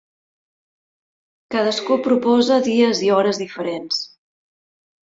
Cadascú 1.57 1.99
proposa 2.09 2.59
dies 2.71 3.05
i 3.07 3.13
hores 3.19 3.45
diferents. 3.45 4.03